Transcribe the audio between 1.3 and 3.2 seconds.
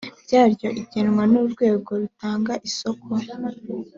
n urwego rutanga isoko